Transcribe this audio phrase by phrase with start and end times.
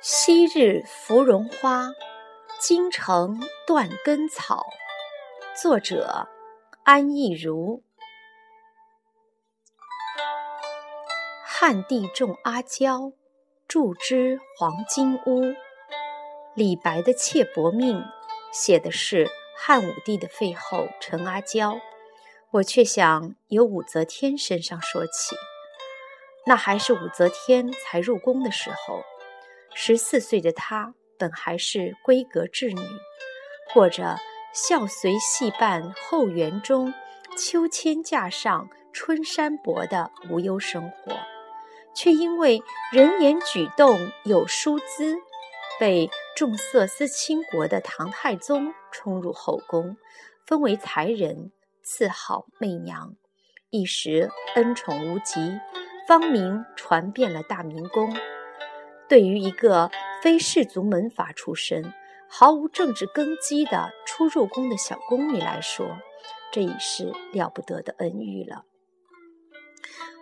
[0.00, 1.92] 昔日芙蓉花，
[2.58, 4.66] 今成断根草。
[5.62, 6.26] 作者：
[6.82, 7.84] 安意如。
[11.44, 13.12] 汉帝种阿胶，
[13.68, 15.54] 筑之黄金屋。
[16.56, 17.98] 李白的《妾薄命》
[18.50, 21.78] 写的是汉武帝的废后陈阿娇，
[22.52, 25.36] 我却想由武则天身上说起。
[26.46, 29.02] 那还是武则天才入宫的时候。
[29.72, 32.80] 十四岁的她本还是闺阁稚女，
[33.72, 34.16] 过着
[34.52, 36.92] 孝随戏伴后园中，
[37.38, 41.16] 秋千架上春山薄的无忧生活，
[41.94, 42.60] 却因为
[42.90, 45.16] 人言举动有疏姿，
[45.78, 49.96] 被重色思倾国的唐太宗冲入后宫，
[50.44, 51.52] 封为才人，
[51.92, 53.16] 赐号媚娘，
[53.70, 55.58] 一时恩宠无极，
[56.06, 58.16] 芳名传遍了大明宫。
[59.08, 59.90] 对于一个
[60.22, 61.92] 非氏族门阀出身、
[62.28, 65.98] 毫无政治根基的初入宫的小宫女来说，
[66.52, 68.64] 这已是了不得的恩遇了。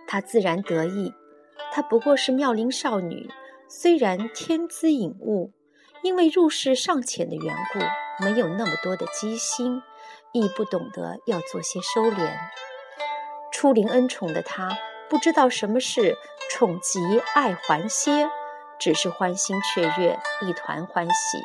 [0.06, 1.12] 她自然得意。
[1.70, 3.28] 她不过是妙龄少女，
[3.68, 5.52] 虽然天资颖悟，
[6.02, 9.82] 因为入世尚浅的缘故，没有那么多的机心，
[10.32, 12.32] 亦不懂得要做些收敛。
[13.52, 14.76] 初临恩宠的她，
[15.08, 16.16] 不知道什么是
[16.50, 17.00] 宠极
[17.34, 18.28] 爱还歇。
[18.78, 21.38] 只是欢欣雀跃，一团欢喜。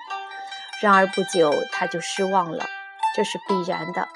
[0.82, 2.68] 然而不久，他就失望了，
[3.16, 4.08] 这是必然的。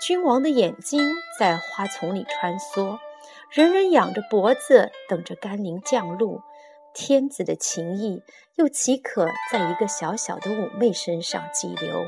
[0.00, 3.00] 君王的眼睛在花丛里穿梭，
[3.50, 6.42] 人人仰着脖子等着甘霖降露。
[6.94, 8.22] 天子的情意
[8.54, 12.04] 又岂可在一个小小的妩媚身上寄流？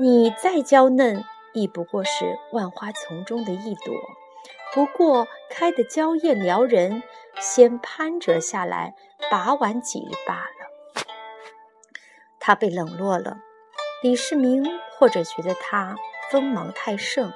[0.00, 3.94] 你再娇嫩，亦不过是万花丛中的一朵。
[4.74, 7.02] 不过开得娇艳撩人，
[7.40, 8.94] 先攀折下来，
[9.30, 11.04] 把玩几日罢了。
[12.38, 13.38] 他被冷落了，
[14.02, 14.64] 李世民
[14.96, 15.96] 或者觉得他
[16.30, 17.32] 锋芒太盛，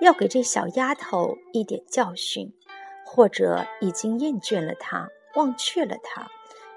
[0.00, 2.52] 要给这小丫头一点教训，
[3.04, 6.28] 或者已经厌倦了她，忘却了她，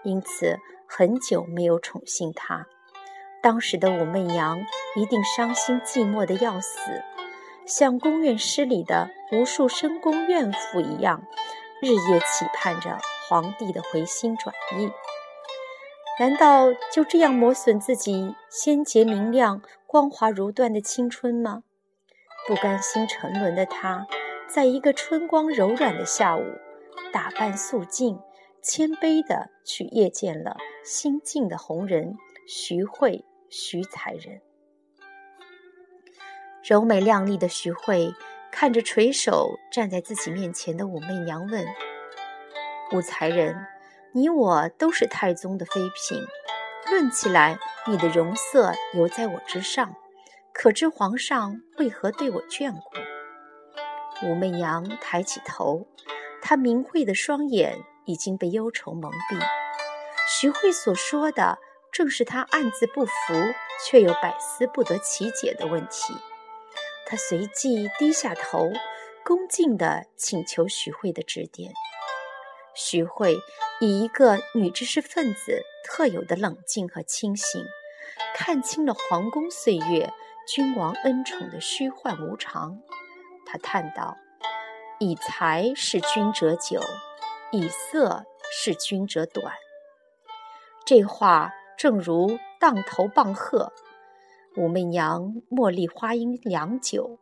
[0.03, 2.67] 因此很久没有宠幸她。
[3.43, 4.65] 当时的武媚娘
[4.95, 6.79] 一定伤心寂寞的要死。
[7.65, 11.21] 像宫院诗里的无数深宫怨妇一样，
[11.81, 14.89] 日夜期盼着皇帝的回心转意。
[16.19, 21.63] 难道就这样磨损自己鲜洁明亮、光滑如缎的青春吗？
[22.47, 24.07] 不甘心沉沦的她，
[24.47, 26.43] 在一个春光柔软的下午，
[27.11, 28.19] 打扮素净，
[28.61, 30.55] 谦卑地去谒见了
[30.85, 32.15] 新晋的红人
[32.47, 34.41] 徐慧、徐才人。
[36.63, 38.11] 柔美靓丽的徐慧
[38.51, 41.63] 看着垂首站在自己面前的武媚娘，问
[42.93, 43.55] ：“武才人，
[44.11, 46.25] 你我都是太宗的妃嫔，
[46.89, 49.95] 论起来，你的容色犹在我之上，
[50.51, 55.85] 可知皇上为何对我眷顾？”武媚娘抬起头，
[56.41, 59.39] 她明慧的双眼已经被忧愁蒙蔽。
[60.27, 61.59] 徐慧所说的，
[61.93, 63.11] 正是他暗自不服
[63.85, 66.13] 却又百思不得其解的问题。
[67.05, 68.71] 他随即低下头，
[69.23, 71.71] 恭敬地请求徐慧的指点。
[72.75, 73.37] 徐慧
[73.79, 77.63] 以一个女知识分子特有的冷静和清醒，
[78.33, 80.11] 看清了皇宫岁月、
[80.47, 82.79] 君王恩宠的虚幻无常。
[83.45, 84.17] 他叹道
[84.99, 86.81] ：“以才是君者久，
[87.51, 89.53] 以色是君者短。”
[90.83, 93.73] 这话正如当头棒喝。
[94.55, 97.19] 武媚娘茉莉花音良久，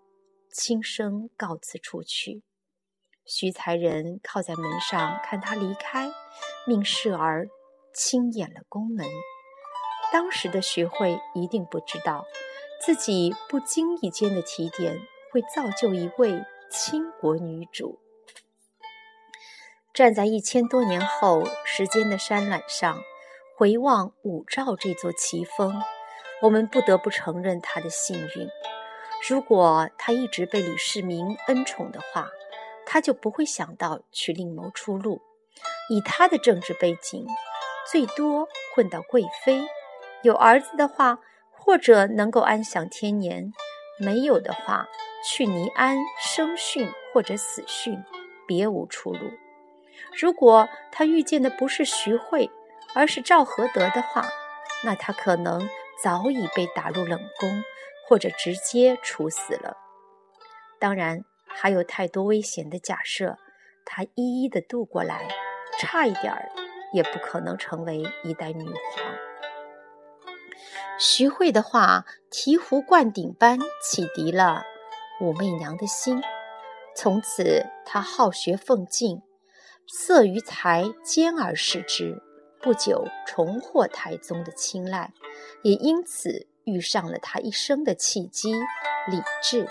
[0.52, 2.44] 轻声告辞出去。
[3.26, 6.12] 徐才人靠在门上看她离开，
[6.68, 7.48] 命侍儿
[7.94, 9.08] 轻掩了宫门。
[10.12, 12.26] 当时的徐慧一定不知道，
[12.86, 15.00] 自己不经意间的提点，
[15.32, 18.00] 会造就一位倾国女主。
[19.94, 23.02] 站在一千多年后时间的山峦上，
[23.62, 25.80] 回望武曌这座奇峰。
[26.42, 28.50] 我们不得不承认他的幸运。
[29.30, 32.28] 如果他一直被李世民恩宠的话，
[32.88, 35.22] 他就不会想到去另谋出路。
[35.92, 37.28] 以他的政治背景，
[37.86, 39.62] 最多混到贵妃。
[40.24, 41.20] 有儿子的话，
[41.52, 43.52] 或者能够安享天年；
[44.00, 44.88] 没有的话，
[45.24, 48.04] 去尼安生训或者死训，
[48.48, 49.30] 别无出路。
[50.20, 52.50] 如果他遇见的不是徐惠，
[52.94, 54.28] 而是赵合德的话，
[54.84, 55.70] 那他可能。
[56.04, 57.64] 早已被打入冷宫，
[58.08, 59.78] 或者直接处死了。
[60.80, 63.38] 当然，还有太多危险的假设，
[63.86, 65.28] 他一一的渡过来，
[65.78, 66.50] 差一点儿
[66.92, 69.06] 也不可能成为一代女皇。
[70.98, 74.64] 徐慧的话醍醐灌顶般启迪了
[75.20, 76.20] 武媚娘的心，
[76.96, 79.22] 从此她好学奉敬，
[79.88, 82.24] 色于才兼而视之，
[82.62, 85.12] 不久重获太宗的青睐，
[85.64, 88.54] 也因此遇上了他一生的契机——
[89.10, 89.68] 李治。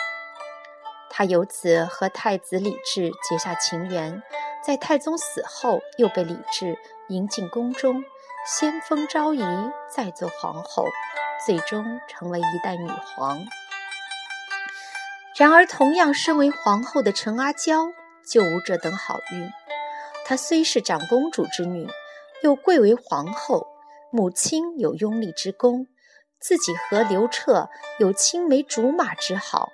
[1.08, 4.22] 他由此和太子李治结下情缘，
[4.64, 6.76] 在太宗死后，又被李治
[7.08, 8.02] 迎进宫中，
[8.46, 9.42] 先封昭仪，
[9.88, 10.84] 再做皇后，
[11.46, 13.40] 最终成为一代女皇。
[15.36, 17.92] 然而，同样身为皇后的陈阿娇
[18.24, 19.50] 就无这等好运。
[20.24, 21.88] 她虽是长公主之女，
[22.42, 23.66] 又贵为皇后，
[24.10, 25.86] 母亲有拥立之功，
[26.38, 29.70] 自己和刘彻有青梅竹马之好。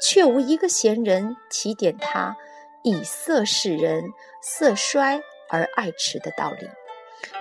[0.00, 2.36] 却无一个贤人提点他
[2.84, 4.04] 以色示人，
[4.40, 6.68] 色衰而爱弛的道理。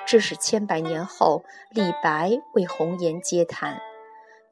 [0.05, 3.79] 这是千百年后李白为红颜嗟叹：“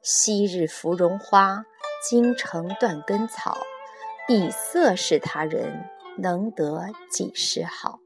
[0.02, 1.64] 昔日芙蓉花，
[2.08, 3.58] 今成断根草。
[4.28, 5.88] 以色示他人，
[6.18, 7.98] 能得几时好？”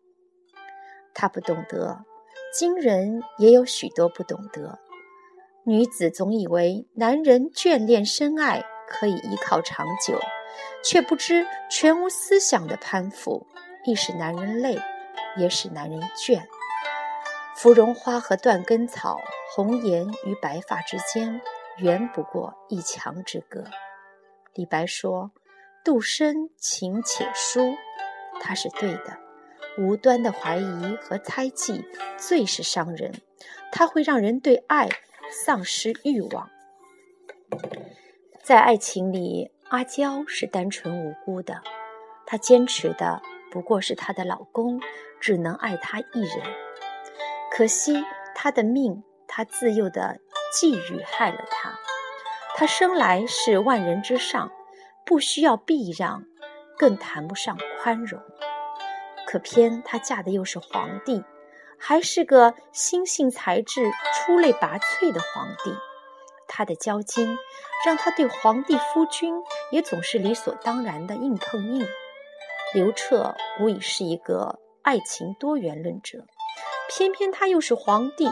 [1.16, 2.04] 他不懂得，
[2.56, 4.78] 今人也有许多不懂得。
[5.64, 8.64] 女子总以为男人眷恋深爱。
[8.88, 10.16] 可以依靠长久，
[10.84, 13.44] 却不知全无思想的攀附，
[13.84, 14.78] 亦使男人累，
[15.36, 16.40] 也使男人倦。
[17.56, 19.18] 芙蓉花和断根草，
[19.52, 21.40] 红颜与白发之间，
[21.78, 23.64] 远不过一墙之隔。
[24.54, 25.32] 李白说
[25.84, 27.74] ：“杜深情且疏”，
[28.40, 29.18] 他是对的。
[29.78, 31.84] 无端的怀疑和猜忌，
[32.17, 33.12] 最是伤人，
[33.73, 34.88] 它会让人对爱
[35.31, 36.49] 丧失欲望。
[38.43, 41.62] 在爱情里，阿娇是单纯无辜的，
[42.25, 43.20] 她坚持的
[43.50, 44.81] 不过是她的老公
[45.20, 46.43] 只能爱她一人。
[47.50, 50.19] 可惜她的命，她自幼的
[50.52, 51.75] 际遇害了她。
[52.55, 54.50] 她生来是万人之上，
[55.05, 56.25] 不需要避让，
[56.78, 58.20] 更谈不上宽容。
[59.36, 61.22] 可偏她嫁的又是皇帝，
[61.78, 65.74] 还是个心性才智出类拔萃的皇帝。
[66.48, 67.36] 他的交金，
[67.84, 69.34] 让他对皇帝夫君
[69.70, 71.86] 也总是理所当然的硬碰硬。
[72.72, 76.24] 刘彻无疑是一个爱情多元论者，
[76.88, 78.30] 偏偏他又是皇帝，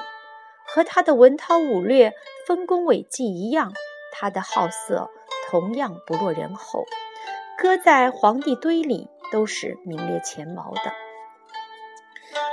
[0.67, 2.15] 和他的文韬武略、
[2.47, 3.75] 丰功伟绩一样，
[4.11, 5.11] 他的好色
[5.51, 6.87] 同样不落人后，
[7.59, 10.93] 搁在皇帝堆里都是名列前茅的。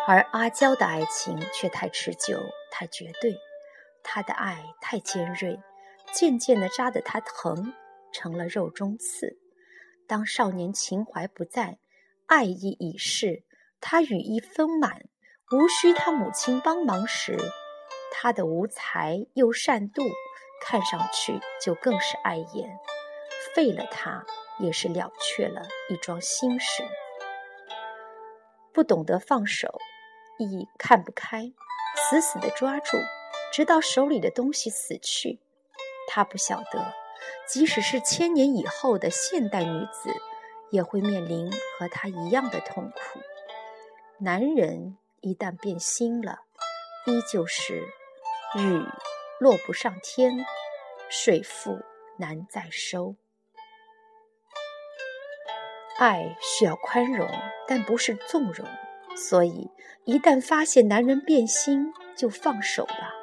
[0.07, 2.39] 而阿娇的爱情却太持久，
[2.71, 3.35] 太绝对。
[4.03, 5.59] 他的爱太尖锐，
[6.11, 7.73] 渐渐地扎得他疼，
[8.11, 9.37] 成了肉中刺。
[10.07, 11.77] 当少年情怀不在，
[12.25, 13.43] 爱意已逝，
[13.79, 15.03] 他羽翼丰满，
[15.51, 17.37] 无需他母亲帮忙时，
[18.11, 20.03] 他的无才又善妒，
[20.61, 22.77] 看上去就更是碍眼。
[23.55, 24.25] 废了他，
[24.59, 26.83] 也是了却了一桩心事。
[28.73, 29.79] 不懂得放手，
[30.37, 31.51] 亦看不开，
[31.95, 32.97] 死死的抓住。
[33.51, 35.41] 直到手里的东西死去，
[36.07, 36.93] 他不晓得，
[37.45, 40.15] 即使是千年以后的现代女子，
[40.69, 43.19] 也会面临和他一样的痛苦。
[44.19, 46.39] 男人一旦变心了，
[47.05, 47.81] 依旧是
[48.55, 48.85] 雨
[49.37, 50.45] 落不上天，
[51.09, 51.77] 水复
[52.17, 53.15] 难再收。
[56.01, 57.29] 爱需要宽容，
[57.67, 58.67] 但不是纵容，
[59.15, 59.69] 所以
[60.03, 63.13] 一旦发现男人变心，就放手吧。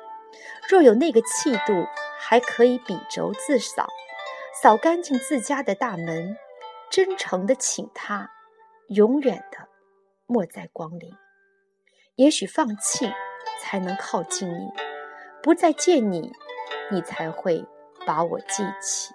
[0.68, 1.84] 若有那个气度，
[2.20, 3.88] 还可以笔轴自扫，
[4.62, 6.36] 扫干净自家的大门，
[6.88, 8.30] 真诚的请他，
[8.90, 9.58] 永远的
[10.26, 11.12] 莫再光临。
[12.14, 13.12] 也许放弃
[13.60, 14.68] 才能靠近你，
[15.42, 16.30] 不再见你，
[16.92, 17.66] 你才会
[18.06, 19.12] 把我记起。